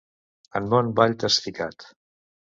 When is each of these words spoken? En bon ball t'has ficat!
En 0.59 0.69
bon 0.71 0.89
ball 1.01 1.15
t'has 1.25 1.39
ficat! 1.45 1.89